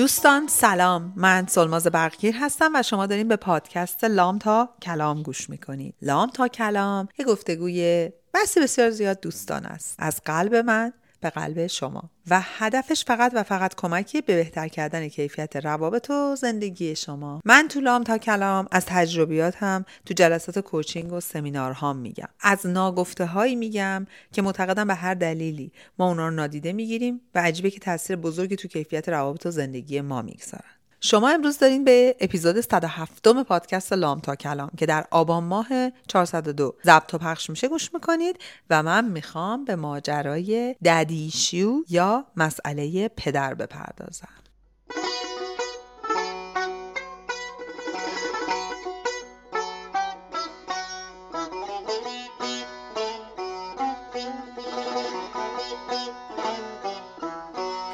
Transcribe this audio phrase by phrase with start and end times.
[0.00, 1.12] دوستان سلام.
[1.16, 5.94] من سلماز برقگیر هستم و شما داریم به پادکست لام تا کلام گوش می‌کنید.
[6.02, 9.94] لام تا کلام یه گفتگوی بسی بسیار زیاد دوستان است.
[9.98, 12.10] از قلب من به قلب شما.
[12.30, 17.40] و هدفش فقط و فقط کمکی به بهتر کردن کیفیت روابط و زندگی شما.
[17.44, 22.28] من تو لام تا کلام از تجربیات هم تو جلسات کوچینگ و سمینارهام میگم.
[22.40, 27.38] از ناگفته هایی میگم که معتقدم به هر دلیلی ما اونا رو نادیده می‌گیریم و
[27.38, 30.79] عجیبه که تاثیر بزرگی تو کیفیت روابط و زندگی ما می‌گذارن.
[31.02, 35.68] شما امروز دارین به اپیزود 107 پادکست لام تا کلام که در آبان ماه
[36.08, 38.36] 402 ضبط و پخش میشه گوش می‌کنید
[38.70, 44.28] و من می‌خوام به ماجرای ددیشیو یا مسئله پدر بپردازم.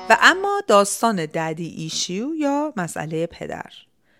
[0.08, 3.70] و اما داستان daddy issue یا مسئله پدر؟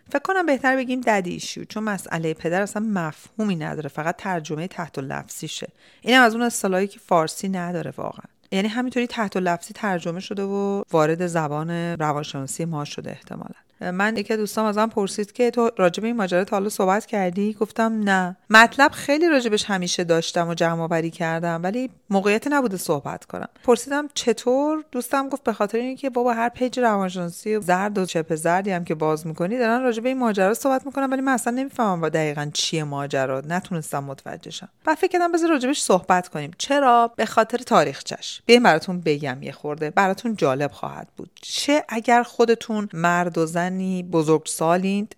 [0.08, 4.98] فکر کنم بهتر بگیم daddy issue چون مسئله پدر اصلا مفهومی نداره فقط ترجمه تحت
[4.98, 5.68] لفظیشه
[6.02, 8.26] اینم از اون اصطلاحی که فارسی نداره واقعا.
[8.52, 13.65] یعنی همینطوری تحت لفظی ترجمه شده و وارد زبان روانشناسی ما شده احتمالا.
[13.80, 18.02] من یکی دوستام ازم پرسید که تو راجب این ماجرا تا حالا صحبت کردی؟ گفتم
[18.04, 18.36] نه.
[18.50, 23.48] مطلب خیلی راجبش همیشه داشتم و جمع آوری کردم ولی موقعیت نبوده صحبت کنم.
[23.64, 28.70] پرسیدم چطور؟ دوستم گفت به خاطر اینکه بابا هر page روانشناسی زرد و چپ زردی
[28.70, 32.08] هم که باز می‌کنی دارن راجب این ماجرا صحبت می‌کنن ولی من اصلا نمی‌فهمم بابا
[32.08, 33.42] دقیقا چیه ماجرا.
[33.48, 34.68] نتونستم متوجه شم.
[34.84, 36.50] بعد فکر کردم بذار راجبش صحبت کنیم.
[36.58, 39.90] چرا؟ به خاطر تاریخچش بیاین براتون بگم یه خورده.
[39.90, 41.30] براتون جالب خواهد بود.
[41.42, 45.16] چه اگر خودتون مرد و زن زنی بزرگ سالید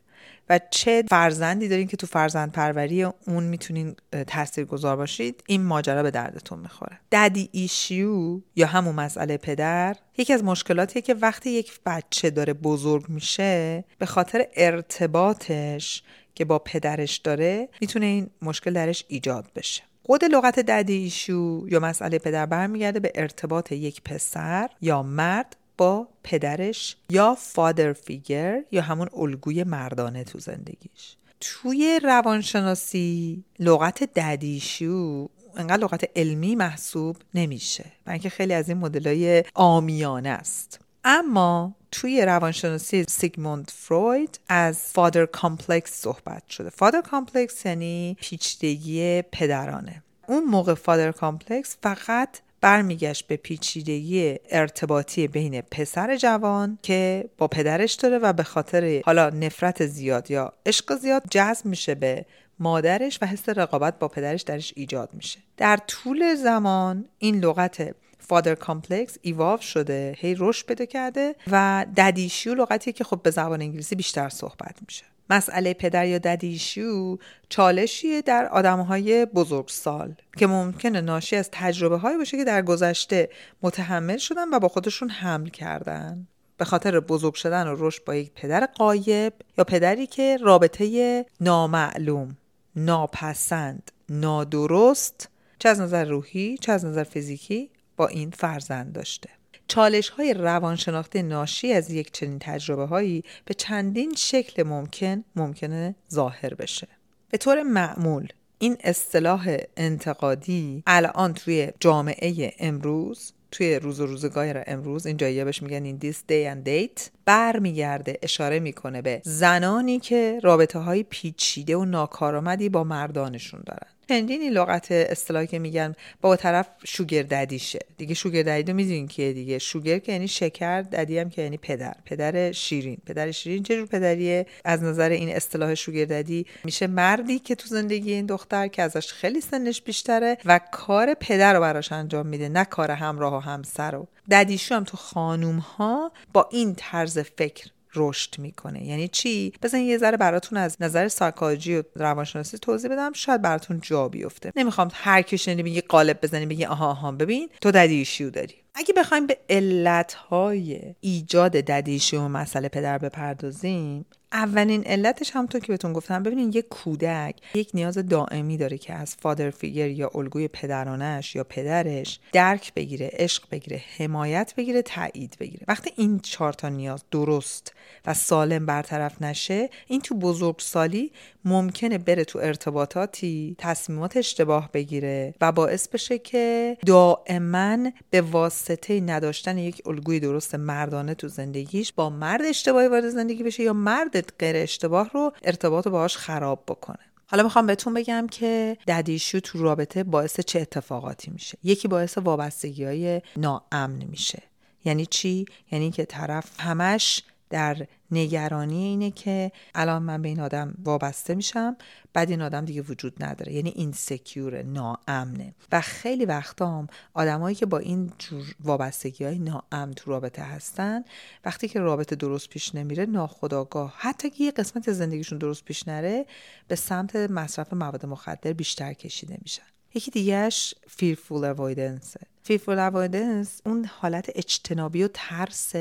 [0.48, 6.03] و چه فرزندی دارین که تو فرزند پروری اون می‌تونین تأثیر گذار باشید این ماجرا
[6.03, 6.98] به دردتون می‌خوره.
[7.12, 13.08] ددی ایشیو یا همون مسئله پدر یکی از مشکلاتیه که وقتی یک بچه داره بزرگ
[13.08, 16.03] میشه به خاطر ارتباطش
[16.34, 19.82] که با پدرش داره می‌تونه این مشکل درش ایجاد بشه.
[20.03, 26.08] خود لغت daddy issue یا مسئله پدر برمیگرده به ارتباط یک پسر یا مرد با
[26.22, 31.16] پدرش یا father figure یا همون الگوی مردانه تو زندگیش.
[31.40, 39.44] توی روانشناسی لغت daddy issue انقدر لغت علمی محسوب نمیشه اینکه خیلی از این مدلای
[39.54, 40.80] عامیانه است.
[41.04, 46.70] اما توی روانشناسی سیگموند فروید از father complex صحبت شده.
[46.70, 50.02] father complex یعنی پیچیدگی پدرانه.
[50.26, 57.94] اون موقع father complex فقط برمیگشت به پیچیدگی ارتباطی بین پسر جوان که با پدرش
[57.94, 62.24] داره و به خاطر حالا نفرت زیاد یا عشق زیاد جذب میشه به
[62.58, 65.38] مادرش و حس رقابت با پدرش درش ایجاد میشه.
[65.56, 72.25] در طول زمان این لغت father complex ایواو شده هی رشد پیدا کرده و daddy
[72.25, 75.04] issue لغتیه که خب به زبان انگلیسی بیشتر صحبت میشه.
[75.30, 82.18] مسئله پدر یا daddy issue چالشیه در آدمهای بزرگسال که ممکنه ناشی از تجربه هایی
[82.18, 83.28] باشه که در گذشته
[83.62, 86.28] متحمل شدن و با خودشون حمل کردن.
[86.56, 92.36] به خاطر بزرگ شدن و رشد با یک پدر قایب یا پدری که رابطه نامعلوم
[92.76, 95.28] ناپسند نادرست
[95.58, 99.38] چه از نظر روحی چه از نظر فیزیکی با این فرزند داشته.
[99.68, 106.54] چالش های روانشناختی ناشی از یک چنین تجربه هایی به چندین شکل ممکن ممکنه ظاهر
[106.54, 106.88] بشه.
[107.30, 108.28] به طور معمول
[108.58, 115.62] این اصطلاح انتقادی الان توی جامعه امروز توی روز و روزگار امروز این جاییه بهش
[115.62, 121.76] میگن این this day and date برمیگرده اشاره می‌کنه به زنانی که رابطه های پیچیده
[121.76, 123.97] و ناکارآمدی با مردانشون دارن.
[124.08, 129.32] چندین لغت اصطلاحی که میگن با طرف شوگر ددیشه دیگه شوگر ددی رو می‌دونین کیه
[129.32, 129.58] دیگه.
[129.58, 131.94] شوگر که یعنی شکر ددی هم که یعنی پدر.
[132.05, 132.99] پدر شیرین.
[133.06, 137.69] پدر شیرین چه جور پدریه؟ از نظر این اصطلاح شوگر ددی میشه مردی که تو
[137.69, 142.49] زندگی این دختر که ازش خیلی سنش بیشتره و کار پدر رو براش انجام میده
[142.49, 144.06] نه کار همراه و همسر رو.
[144.31, 148.85] ددیشو هم تو خانوم ها با این طرز فکر رشد می‌کنه.
[148.85, 153.81] یعنی چی؟ بزن یه ذره براتون از نظر سایکولوژی و روانشناسی توضیح بدم شاید براتون
[153.82, 154.52] جا بیفته.
[154.56, 158.55] نمی‌خوام هر کی شنیدی یه قالب بزنی بگی آها آها ببین تو ددیشیو داری.
[158.75, 165.92] اگه بخوایم به علتهای ایجاد ددیشی و مسئله پدر بپردازیم اولین علتش همونطور که بهتون
[165.92, 171.34] گفتم ببینین یک کودک یک نیاز دائمی داره که از فادر فیگر یا الگوی پدرانش
[171.34, 175.64] یا پدرش درک بگیره عشق بگیره حمایت بگیره تایید بگیره.
[175.69, 177.75] وقتی این چهار تا نیاز درست
[178.06, 181.12] و سالم برطرف نشه این تو بزرگسالی
[181.44, 189.58] ممکنه بره تو ارتباطاتی تصمیمات اشتباه بگیره و باعث بشه که دائما به واسطه نداشتن
[189.58, 194.56] یک الگوی درست مردانه تو زندگیش با مرد اشتباهی وارد زندگی بشه یا مرد غیر
[194.56, 196.99] اشتباه رو ارتباط باهاش خراب بکنه.
[197.26, 201.59] حالا می‌خوام بهتون بگم که ددیشو تو رابطه باعث چه اتفاقاتی میشه.
[201.65, 204.43] یکی باعث وابستگی های ناامن میشه.
[204.85, 210.74] یعنی چی؟ یعنی که طرف همش در نگرانی اینه که الان من به این آدم
[210.84, 211.76] وابسته میشم
[212.12, 213.52] بعد این آدم دیگه وجود نداره.
[213.52, 215.54] یعنی این سکیور ناامنه.
[215.72, 221.04] و خیلی وقتا هم آدمایی که با این جور وابستگی های ناامن تو رابطه هستن
[221.44, 226.26] وقتی که رابطه درست پیش نمیره ناخداگاه حتی که یه قسمت زندگیشون درست پیش نره
[226.68, 229.62] به سمت مصرف مواد مخدر بیشتر کشیده میشن.
[229.94, 235.72] یکی دیگهش fearful avoidance فیفول اوایدنس اون حالت اجتنابی و ترس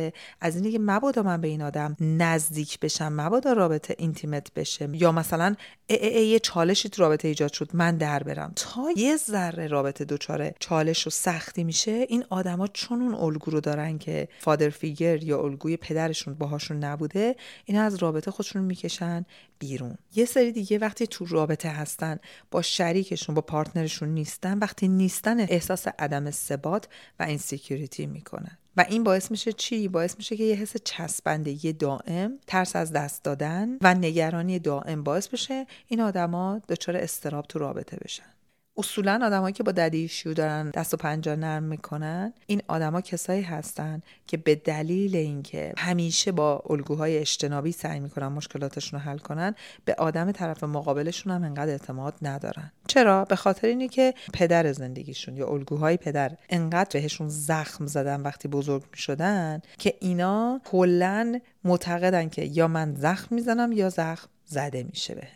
[0.42, 5.12] از اینه که مبادا من به این آدم نزدیک بشم مبادا رابطه اینتیمت بشه یا
[5.12, 5.56] مثلا
[5.90, 8.54] یه چالشی تو رابطه ایجاد شد من در برم.
[8.56, 13.60] تا یه ذره رابطه دچار چالش و سختی میشه این آدما چون اون الگو رو
[13.60, 17.36] دارن که فادر فیگر یا الگوی پدرشون باهاشون نبوده
[17.66, 19.26] این از رابطه خودشون می‌کشن
[19.60, 19.98] بیرون.
[20.16, 22.20] یه سری دیگه وقتی تو رابطه هستن
[22.52, 26.88] با شریکشون با partner شون نیستن وقتی نیستن احساس عدم ثبات
[27.20, 32.40] و insecurity می‌کنن و این باعث میشه چی؟ باعث میشه که یه حس چسبندگی دائم
[32.48, 37.98] ترس از دست دادن و نگرانی دائم باعث بشه این آدما دچار اضطراب تو رابطه
[37.98, 38.37] بشن.
[38.78, 43.42] اصولا آدمایی که با daddy issue دارن دست و پنجه نرم می‌کنن این آدما کسایی
[43.42, 49.56] هستن که به دلیل اینکه همیشه با الگوهای اجتنابی سعی می‌کنن مشکلاتشون رو حل کنن
[49.86, 52.72] به آدم طرف مقابلشون هم انقدر اعتماد ندارن.
[52.88, 58.48] چرا؟ به خاطر اینه که پدر زندگیشون یا الگوهای پدر انقدر بهشون زخم زدن وقتی
[58.48, 65.16] بزرگ می‌شدن که اینا کلا معتقدن که یا من زخم می‌زنم یا زخم زده میشه
[65.16, 65.28] بهم.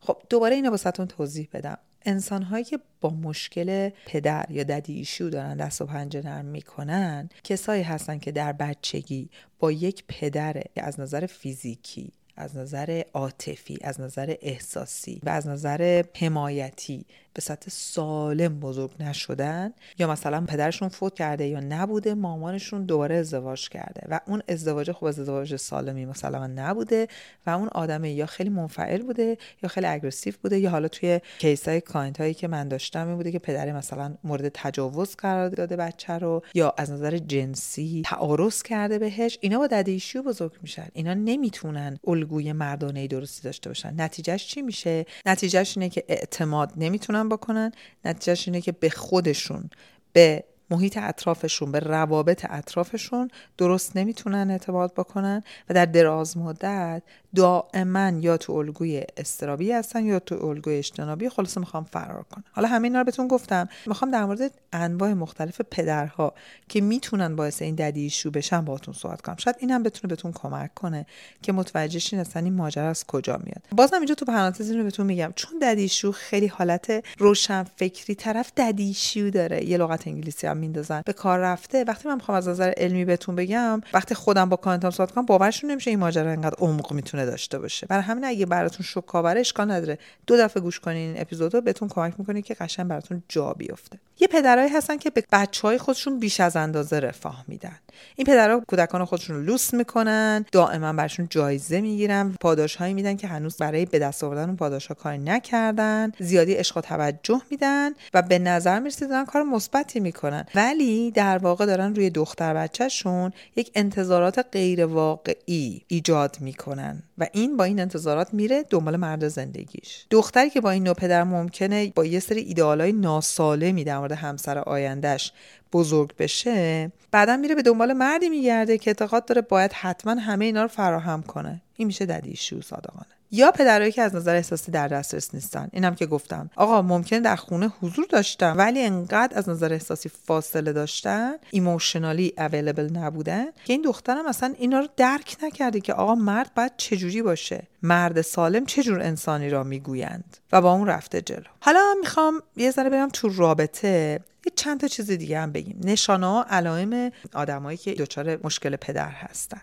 [0.00, 1.78] خب دوباره اینو واسهتون توضیح بدم.
[2.06, 7.28] انسان هایی که با مشکل پدر یا ددی ایشو دارن دست و پنجه نرم می‌کنن
[7.44, 14.00] کسایی هستن که در بچگی با یک پدر از نظر فیزیکی از نظر عاطفی از
[14.00, 21.14] نظر احساسی و از نظر حمایتی به صورت سالم بزرگ نشدن یا مثلا پدرشون فوت
[21.14, 26.46] کرده یا نبوده مامانشون دوباره ازدواج کرده و اون ازدواج خوب از ازدواج سالمی مثلا
[26.46, 27.08] نبوده
[27.46, 31.68] و اون آدم یا خیلی منفعل بوده یا خیلی aggressive بوده یا حالا توی case
[31.68, 35.76] های client هایی که من داشتم این بوده که پدر مثلا مورد تجاوز قرار داده
[35.76, 39.38] بچه رو یا از نظر جنسی تعرض کرده بهش.
[39.40, 40.88] اینا با issue بزرگ میشن.
[40.92, 44.00] اینا نمی‌تونن الگوی مردانه درستی داشته باشن.
[44.00, 46.72] نتیجهش چی میشه؟ نتیجهش اینه که اعتماد.
[46.76, 47.72] نمی‌تونن بکنن
[48.04, 49.70] نتیجهش اینه که به خودشون
[50.12, 53.28] به محیط اطرافشون به روابط اطرافشون
[53.58, 57.02] درست نمی‌تونن اعتماد بکنن و در دراز مدت
[57.36, 61.28] دائما یا تو الگوی استرابی هستن یا تو الگوی اجتنابی.
[61.28, 62.44] خلاصه می‌خوام فرار کنم.
[62.52, 63.68] حالا همین رو بهتون گفتم.
[63.86, 66.34] می‌خوام در مورد انواع مختلف پدرها
[66.68, 69.36] که می‌تونن باعث این ددی شو بشن باهاتون صحبت کنم.
[69.38, 71.06] شاید اینم بتونه بهتون کمک کنه
[71.42, 73.62] که متوجه شین اصلا این ماجرا از کجا میاد.
[73.72, 75.32] بازم اینجا تو پرانتز اینو بهتون میگم.
[75.36, 79.64] چون ددی شو خیلی حالت روشن فکری طرف ددی شو داره.
[79.64, 81.02] یه لغت انگلیسی هم میندازن.
[81.06, 81.84] به کار رفته.
[81.84, 85.70] وقتی من می‌خوام از نظر علمی بهتون بگم وقتی خودم با کانتام صحبت کنم باورشون
[85.70, 87.86] نمیشه این ماجرا انقدر عمق می‌تونه داشته باشه.
[87.86, 89.98] برای همین اگه براتون شوکاوره اشکال نداره.
[90.26, 93.98] دو دفعه گوش کنین این اپیزودو بهتون کمک می‌کنه که قشنگ براتون جا بیفته.
[94.20, 97.78] یه پدرایی هستن که به بچه های خودشون بیش از اندازه رفاه میدن.
[98.16, 103.26] این پدرها کودکان خودشون رو لوس می‌کنن دائما برشون جایزه می‌گیرن پاداش هایی میدن که
[103.26, 107.90] هنوز برای به دست آوردن اون پاداش ها کار نکردن زیادی عشق و توجه میدن
[108.14, 110.44] و به نظر می‌رسه دارن کار مثبتی می‌کنن.
[110.54, 117.02] ولی در واقع دارن روی دختر بچهشون یک انتظارات غیر واقعی ایجاد می‌کنن.
[117.18, 120.06] و این با این انتظارات میره دنبال مرد زندگیش.
[120.10, 124.58] دختری که با این نوع پدر ممکنه با یه سری ایدئالای ناسالمی در مورد همسر
[124.58, 125.32] آیندهش
[125.72, 130.62] بزرگ بشه بعدا میره به دنبال مردی میگرده که اعتقاد داره باید حتما همه اینا
[130.62, 131.62] رو فراهم کنه.
[131.76, 133.15] این میشه ددیشو صادقانه.
[133.36, 135.68] یا پدرایی که از نظر احساسی در دسترس نیستن.
[135.72, 136.50] اینم که گفتم.
[136.56, 142.90] آقا ممکن در خونه حضور داشتن ولی انقدر از نظر احساسی فاصله داشتن ایموشنالی اویلیبل
[142.96, 147.62] نبودن که این دخترم اصلا اینا رو درک نکرده که آقا مرد باید چجوری باشه.
[147.82, 151.44] مرد سالم چجور انسانی را می‌گویند؟ و با اون رفته جلو.
[151.60, 154.20] حالا می‌خوام یه ذره برم تو رابطه.
[154.46, 155.80] یه چند تا چیز دیگه هم بگیم.
[155.84, 159.60] نشانه ها علائم آدمایی که دچار مشکل پدر هستن.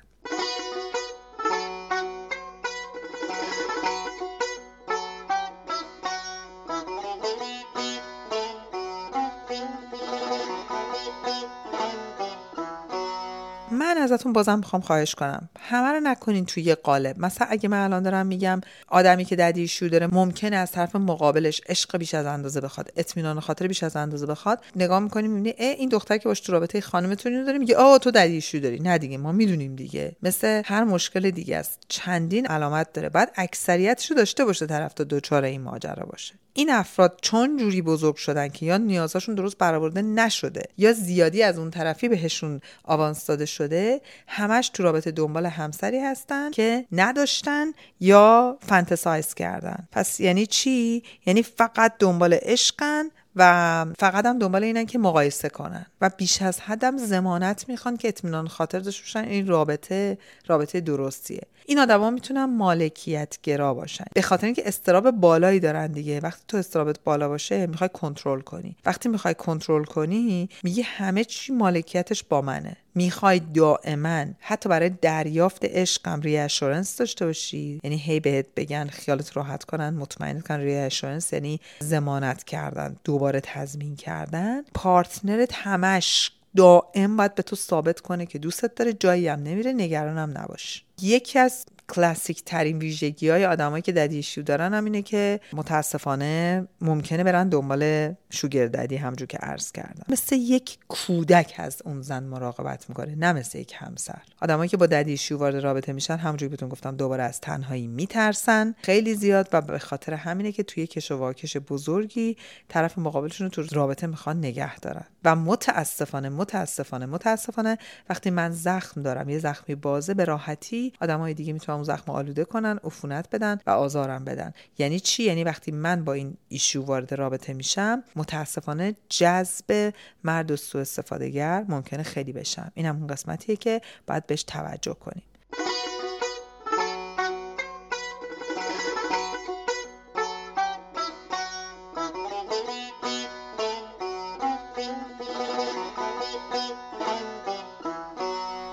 [14.03, 15.49] ازتون بازم می‌خوام خواهش کنم.
[15.59, 17.19] همه رو نکنین توی یه قالب.
[17.19, 21.61] مثلا اگه من الان دارم میگم آدمی که ددی ایشو داره ممکنه از طرف مقابلش
[21.69, 25.89] عشق بیش از اندازه بخواد اطمینان خاطر بیش از اندازه بخواد نگاه می‌کنیم می‌بینی این
[25.89, 28.79] دختر که باش تو رابطه خانمتون اینو داره میگه آ تو ددی ایشو داری.
[28.79, 30.15] نه دیگه ما می‌دونیم دیگه.
[30.23, 31.79] مثل هر مشکل دیگه است.
[31.87, 33.09] چندین علامت داره.
[33.09, 36.33] بعد اکثریتشو داشته باشه طرف تا دوچار این ماجرا باشه.
[36.53, 41.57] این افراد چون جوری بزرگ شدن که یا نیازاشون درست برآورده نشده یا زیادی از
[41.57, 47.65] اون طرفی بهشون آوانس داده شده همش تو رابطه دنبال همسری هستن که نداشتن
[47.99, 49.87] یا فانتزایز کردن.
[49.91, 55.85] پس یعنی چی؟ یعنی فقط دنبال عشقن و فقط هم دنبال اینن که مقایسه کنن
[56.01, 59.29] و بیش از حدم زمانت می‌خوان که اطمینان خاطر داشته باشن.
[59.29, 60.17] این رابطه
[60.47, 61.41] رابطه درستیه.
[61.65, 64.05] این آدما می‌تونن مالکیت گرا باشن.
[64.13, 66.19] به خاطر اینکه استراب بالایی دارن دیگه.
[66.19, 68.75] وقتی تو استرابت بالا باشه می‌خوای کنترل کنی.
[68.85, 72.75] وقتی می‌خوای کنترل کنی میگه همه چی مالکیتش با منه.
[72.95, 77.79] می‌خوای دائما حتی برای دریافت عشقم ریاشورنس داشته باشی.
[77.83, 83.95] یعنی هی بهت بگن خیالت راحت کنن مطمئن کن ریاشورنس یعنی زمانت کردن دوباره تضمین
[83.95, 84.61] کردن.
[84.73, 90.37] پارتنرت همش دائم باید به تو ثابت کنه که دوستت داره جایی هم نمیره نگرانم
[90.37, 90.83] نباش.
[91.01, 96.67] یکی از کلاسیک ترین ویژگی های آدمایی که ددی ایشو دارن هم اینه که متاسفانه
[96.81, 100.05] ممکنه برن دنبال شوگر ددی همجور که عرض کردم.
[100.09, 104.21] مثل یک کودک از اون زن مراقبت می‌کنه نه مثل یک همسر.
[104.41, 108.75] آدمایی که با ددی ایشو وارد رابطه میشن همجوری بهتون گفتم دوباره از تنهایی میترسن.
[108.81, 112.37] خیلی زیاد و به خاطر همینه که توی کش و واکش بزرگی
[112.69, 115.05] طرف مقابلشون رو تو رابطه می‌خوان نگه دارن.
[115.25, 117.77] و متاسفانه متاسفانه متاسفانه
[118.09, 122.45] وقتی من زخم دارم یه زخمی بازه به راحتی آدمای دیگه می‌تونن اون زخم آلوده
[122.45, 124.53] کنن عفونت بدن و آزارم بدن.
[124.77, 130.55] یعنی چی؟ یعنی وقتی من با این ایشو وارد رابطه میشم متاسفانه جذب مرد و
[130.55, 132.71] سوء استفادهگر ممکنه خیلی بشم.
[132.73, 135.23] این هم اون قسمتیه که باید بهش توجه کنیم.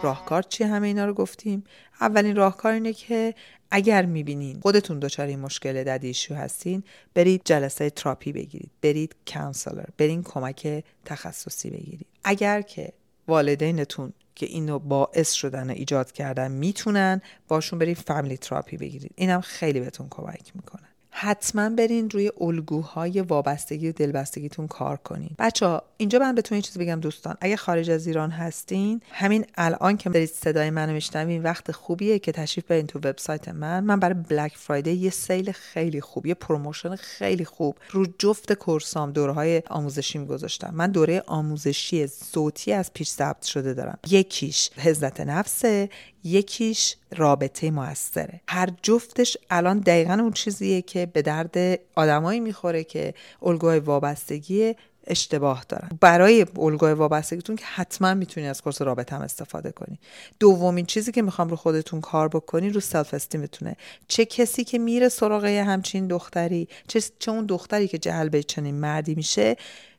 [0.03, 1.65] راهکار چیه همه اینا رو گفتیم.
[2.01, 3.35] اولین راهکار اینه که
[3.71, 6.83] اگر می‌بینین خودتون دچار این مشکل ددیشو هستین
[7.15, 8.71] برید جلسه تراپی بگیرید.
[8.83, 12.07] برید counselor برید کمک تخصصی بگیرید.
[12.25, 12.93] اگر که
[13.29, 19.13] والدینتون که اینو باعث شدن و ایجاد کردن می‌تونن باشون برید family therapy بگیرید.
[19.17, 20.90] اینم خیلی بهتون کمک می‌کنه.
[21.11, 25.31] حتما برین روی الگوهای وابستگی و دلبستگیتون کار کنین.
[25.39, 27.37] بچه ها اینجا من بهتون یه چیز بگم دوستان.
[27.41, 32.33] اگه خارج از ایران هستین همین الان که دارید صدای منو میشنوین وقت خوبیه که
[32.33, 33.85] تشریف برین تو وبسایت من.
[33.85, 39.04] من برای Black Friday یه sale خیلی خوب یه promotion خیلی خوب رو جفت course
[39.04, 40.71] ام دوره های آموزشی گذاشتم.
[40.75, 43.99] من دوره آموزشی صوتی از پیش ثبت شده دارم.
[44.11, 45.89] یکیش عزت نفسه
[46.25, 48.41] یکیش رابطه موثره.
[48.49, 54.75] هر جفتش الان دقیقا اون چیزیه که به درد آدمایی می‌خوره که الگوهای وابستگی
[55.07, 55.89] اشتباه دارن.
[56.01, 59.99] برای الگوی وابستگیتون که حتما می‌تونی از course رابطه هم استفاده کنی.
[60.41, 63.77] دومین چیزی که می‌خوام رو خودتون کار بکنی رو self-esteem تونه
[64.09, 69.15] چه کسی که میره سراغ همچین دختری چه, چه اون دختری که جذب چنین مردی
[69.15, 69.57] میشه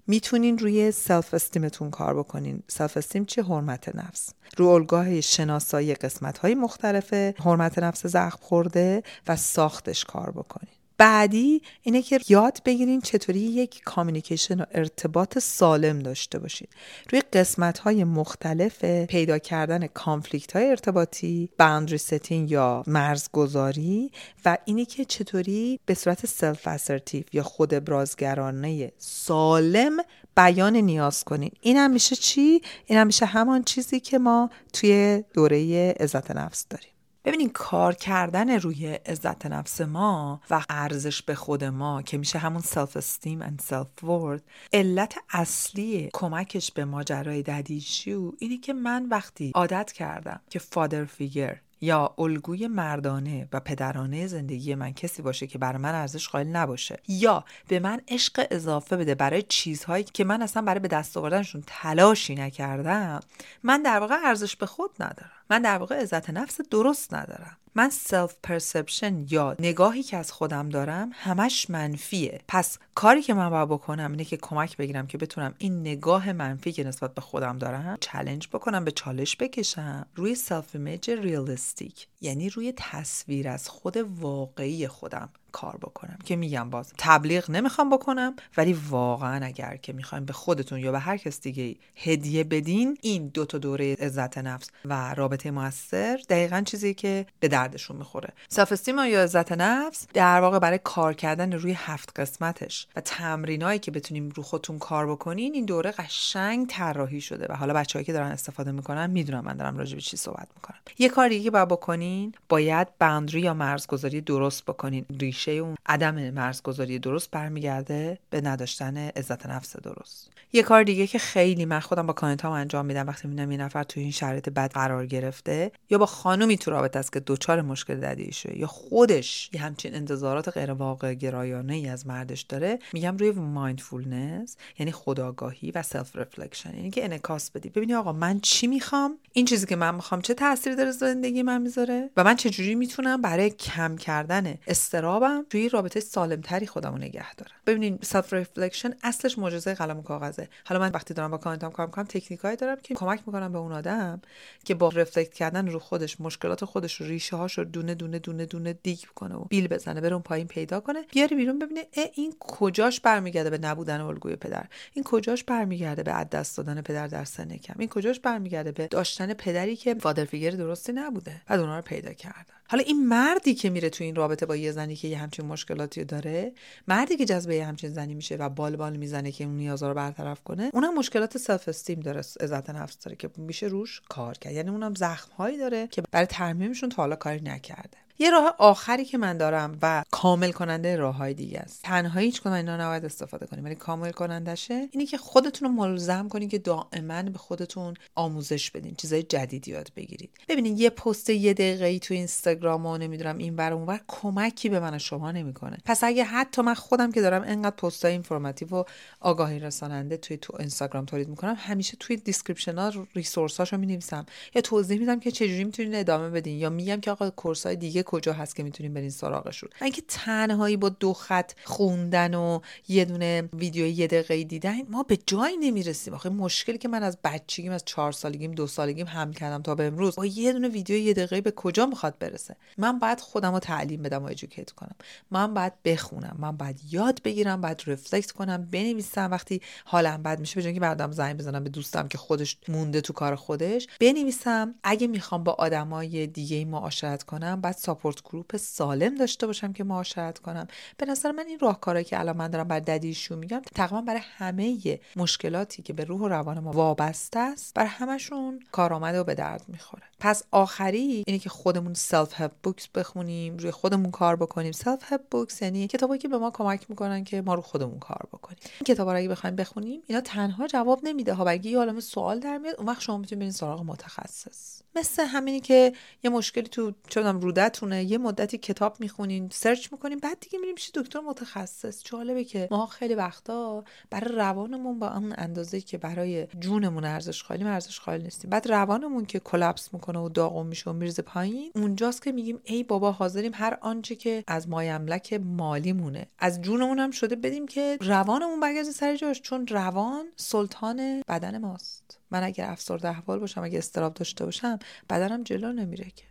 [0.07, 2.63] می‌تونین روی self-esteem تون کار بکنین.
[2.67, 9.35] self-esteem چه حرمت نفس؟ رو الگوهای شناسایی قسمت های مختلف حرمت نفس زخم خورده و
[9.35, 10.80] ساختش کار بکنین.
[11.01, 16.69] بعدی اینه که یاد بگیرین چطوری یک communication و ارتباط سالم داشته باشید
[17.11, 24.11] روی قسمت های مختلف پیدا کردن conflict های ارتباطی boundary setting یا مرزگذاری
[24.45, 29.97] و اینی که چطوری به صورت self-assertive یا خود ابرازگرانه سالم
[30.37, 31.51] بیان نیاز کنین.
[31.61, 36.65] این هم میشه چی؟ این هم میشه همان چیزی که ما توی دوره عزت نفس
[36.69, 36.90] داریم.
[37.25, 42.61] ببینین کار کردن روی عزت نفس ما و ارزش به خود ما که میشه همون
[42.61, 44.41] self-esteem and self worth
[44.73, 51.05] علت اصلی کمکش به ماجرای daddy issue اینه که من وقتی عادت کردم که father
[51.05, 56.47] figure یا الگوی مردانه و پدرانه زندگی من کسی باشه که برای من ارزش قائل
[56.47, 61.17] نباشه یا به من عشق اضافه بده برای چیزهایی که من اصلا برای به دست
[61.17, 63.19] آوردنشون تلاشی نکردم
[63.63, 65.40] من در واقع ارزش به خود ندارم.
[65.51, 67.57] من در واقع عزت نفس درست ندارم.
[67.75, 72.41] من self-perception یا نگاهی که از خودم دارم همش منفیه.
[72.47, 76.71] پس کاری که من باید بکنم اینه که کمک بگیرم که بتونم این نگاه منفی
[76.71, 80.05] که نسبت به خودم دارم challenge بکنم به چالش بکشم.
[80.15, 85.29] روی self-image realistic یعنی روی تصویر از خود واقعی خودم.
[85.51, 86.17] کار بکنم.
[86.25, 90.99] که میگم باز تبلیغ نمی‌خوام بکنم ولی واقعا اگر که می‌خوایم به خودتون یا به
[90.99, 96.61] هر کس دیگه هدیه بدین این دو تا دوره عزت نفس و رابطه موثر دقیقا
[96.65, 98.29] چیزی که به دردشون می‌خوره.
[98.49, 103.79] سلف استیم یا عزت نفس در واقع برای کار کردن روی هفت قسمتش و تمرینایی
[103.79, 108.13] که بتونیم رو خودتون کار بکنین این دوره قشنگ طراحی شده و حالا بچه‌ای که
[108.13, 110.77] دارن استفاده می‌کنن می‌دونم من دارم راجع به چی صحبت می‌کنم.
[110.99, 115.05] یه کار دیگه که باید بکنین باید باندری یا مرزگذاری درست بکنین.
[115.47, 120.31] ریشه اون عدم مرزگذاری درست برمیگرده به نداشتن عزت نفس درست.
[120.53, 123.83] یه کار دیگه که خیلی من خودم با client انجام میدم وقتی می‌بینم یه نفر
[123.83, 128.31] تو این شرایط بد قرار گرفته یا با خانومی تو رابطه است که دچار مشکل
[128.31, 133.31] شه یا خودش یه همچین انتظارات غیر واقع گرایانه ای از مردش داره میگم روی
[133.31, 137.69] mindfulness یعنی خودآگاهی و self-reflection یعنی که انعکاس بدی.
[137.69, 141.61] ببینی آقا من چی می‌خوام؟ این چیزی که من می‌خوام چه تاثیری داره زندگی من
[141.61, 147.51] می‌ذاره؟ و من چجوری می‌تونم برای کم کردن اضطرابم توی رابطه سالمتری خودمو نگه دارم.
[147.65, 150.49] ببینین self-reflection اصلش معجزه قلم و کاغذه.
[150.65, 153.57] حالا من وقتی دارم با client ام کار می‌کنم تکنیکایی دارم که کمک می‌کنم به
[153.57, 154.21] اون آدم
[154.65, 158.45] که با reflect کردن رو خودش مشکلات خودش رو ریشه هاش رو دونه دونه دونه
[158.45, 162.33] دونه dig کنه و بیل بزنه بره اون پایین پیدا کنه بیاره بیرون ببینه این
[162.39, 167.25] کجاش برمیگرده به نبودن الگوی پدر؟ این کجاش برمیگرده به از دست دادن پدر در
[167.25, 171.75] سن کم؟ این کجاش برمیگرده به داشتن پدری که father figure درستی نبوده بعد اونها
[171.75, 175.07] رو پیدا کردن حالا این مردی که میره تو این رابطه با یه زنی که
[175.07, 176.53] یه همچین مشکلاتی داره
[176.87, 179.95] مردی که جذب یه همچین زنی میشه و بال بال می‌زنه که اون نیازها رو
[179.95, 184.53] برطرف کنه اونم مشکلات self-esteem داره عزت نفس داره که میشه روش کار کرد.
[184.53, 188.00] یعنی اونم زخم هایی داره که برای ترمیمشون تا حالا کاری نکرده.
[188.21, 191.81] یه راه آخری که من دارم و کامل کننده راه های دیگه است.
[191.83, 193.65] تنها هیچ کدوم اینا نباید استفاده کنیم.
[193.65, 198.95] ولی کامل کنندشه اینه که خودتون رو ملزم کنید که دائما به خودتون آموزش بدین
[198.95, 200.29] چیزای جدید یاد بگیرید.
[200.49, 204.79] ببینید یه پست یه دقیقه ای تو اینستاگرام و نمی‌دونم این ور اونور کمکی به
[204.79, 205.77] من شما نمی‌کنه.
[205.85, 208.83] پس اگه حتی من خودم که دارم انقدر پستای informative و
[209.19, 214.25] آگاهی رساننده توی تو اینستاگرام تولید می‌کنم همیشه توی description ها resource هاشو می نویسم
[214.55, 218.03] یا توضیح میدم که چجوری می‌تونین ادامه بدین یا میگم که آقا course های دیگه
[218.11, 219.69] کجا هست که می‌تونیم برین سراغشون.
[219.81, 225.17] اینکه تنهایی با دو خط خوندن و یه دونه ویدیو یه دقیقه دیدن ما به
[225.25, 226.13] جایی نمی‌رسیم.
[226.13, 229.85] آخه مشکلی که من از بچگیم از چهار سالگیم دو سالگیم هم کردم تا به
[229.85, 233.59] امروز با یه دونه ویدیو یه دقیقه به کجا می‌خواد برسه؟ من باید خودم رو
[233.59, 234.95] تعلیم بدم و ادوکییت کنم.
[235.31, 236.35] من باید بخونم.
[236.39, 239.31] من باید یاد بگیرم باید رفلکت کنم بنویسم.
[239.31, 243.13] وقتی حالم بد میشه به که بعدم زنگ بزنم به دوستم که خودش مونده تو
[243.13, 244.75] کار خودش بنویسم.
[244.83, 250.39] اگه می‌خوام با آدمای دیگه معاشرت کنم بعد support group سالم داشته باشم که معاشرت
[250.39, 250.67] کنم.
[250.97, 254.21] به نظر من این راهکارهایی که الان من دارم بر daddy issue میگم تقریبا برای
[254.37, 259.35] همه مشکلاتی که به روح و روان ما وابسته است بر همشون کارآمد و به
[259.35, 260.03] درد می‌خوره.
[260.19, 264.71] پس آخری اینه که خودمون self-help books بخونیم روی خودمون کار بکنیم.
[264.71, 268.59] self-help books یعنی کتابایی که به ما کمک می‌کنن که ما رو خودمون کار بکنیم.
[268.61, 271.43] این کتابا رو اگه بخوایم بخونیم اینا تنها جواب نمیده ها.
[271.43, 274.81] بگی یه سوال در میاد اون وقت شما می‌تونید برین سراغ متخصص.
[274.95, 277.39] مثل همینی که یه مشکلی تو چونم
[277.81, 282.03] رودتونه یه مدتی کتاب می‌خونین سرچ می‌کنین بعد دیگه میریم پیش دکتر متخصص.
[282.03, 287.63] جالبه که ما خیلی وقتا برای روانمون با اون اندازه که برای جونمون ارزش خالی
[287.63, 288.49] ارزش خالی نیستیم.
[288.49, 292.83] بعد روانمون که کلپس می‌کنه و داغون میشه و میرزه پایین اونجاست که میگیم ای
[292.83, 297.97] بابا حاضریم هر آنچه که از مایملک مالی مونه از جونمون هم شده بدیم که
[298.01, 302.19] روانمون برگرده سر جاش چون روان سلطان بدن ماست.
[302.31, 306.30] من اگر افسرده احوال باشم اگر استراب داشته باشم بدنم جلو نمیره که.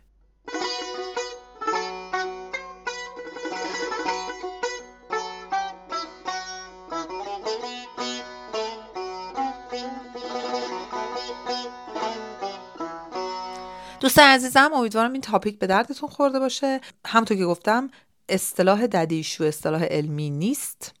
[14.01, 16.81] دوستان عزیزم امیدوارم این تاپیک به دردتون خورده باشه.
[17.05, 17.89] همونطور که گفتم
[18.29, 20.93] اصطلاح ددیشو اصطلاح علمی نیست.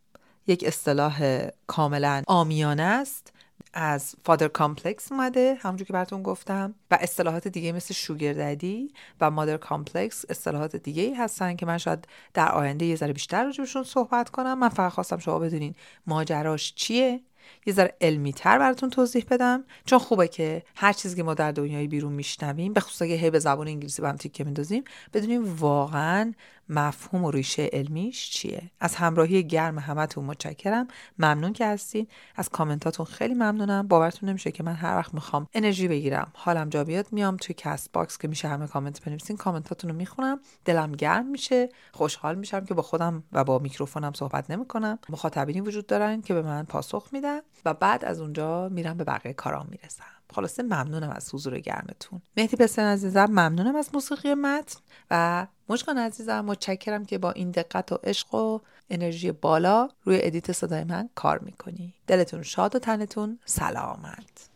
[0.47, 3.33] یک اصطلاح کاملا آمیانه است.
[3.73, 6.75] از father complex اومده همونجور که براتون گفتم.
[6.91, 11.77] و اصطلاحات دیگه مثل sugar daddy و mother complex اصطلاحات دیگه ای هستن که من
[11.77, 14.59] شاید در آینده یه ذره بیشتر راجبشون صحبت کنم.
[14.59, 15.75] من فقط خواستم شما بدونین
[16.07, 17.21] ماجراش چیه.
[17.65, 21.51] یه ذره علمی تر براتون توضیح بدم چون خوبه که هر چیزی که ما در
[21.51, 25.55] دنیای بیرون میشنویم به خصوص اگه هی به زبان انگلیسی با هم تیکه میندازیم بدونیم
[25.55, 26.33] واقعا
[26.71, 30.87] مفهوم و ریشه علمیش چیه؟ از همراهی گرم همتون متشکرم.
[31.19, 32.07] ممنون که هستین.
[32.35, 33.87] از کامنتاتون خیلی ممنونم.
[33.87, 36.31] باورتون نمیشه که من هر وقت می‌خوام انرژی بگیرم.
[36.35, 40.39] حالم جا بیاد میام توی Castbox که میشه همه کامنت بنویسین کامنتاتون رو می‌خونم.
[40.65, 41.69] دلم گرم میشه.
[41.91, 44.99] خوشحال میشم که با خودم و با میکروفونم صحبت نمی‌کنم.
[45.09, 49.33] مخاطبینی وجود دارن که به من پاسخ میدن و بعد از اونجا میرم به بقیه
[49.33, 50.03] کارام می‌رسم.
[50.31, 52.21] خلاصه ممنونم از حضور گرمتون.
[52.37, 54.79] مهدی پسر عزیزم ممنونم از موسیقی متن
[55.11, 60.51] و مشکان عزیزم متشکرم که با این دقت و عشق و انرژی بالا روی ادیت
[60.51, 61.93] صدای من کار می‌کنی.
[62.07, 64.50] دلتون شاد و تنتون سلامت.